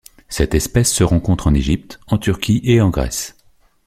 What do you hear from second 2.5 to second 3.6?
et en Grèce.